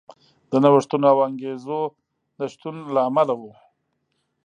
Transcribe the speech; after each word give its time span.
د 0.49 0.51
نوښتونو 0.63 1.05
او 1.13 1.17
انګېزو 1.27 1.79
نشتون 2.39 2.75
له 2.93 3.01
امله 3.09 3.33
و. 3.39 3.41